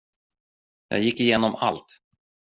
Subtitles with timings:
[0.87, 1.97] Jag gick igenom allt.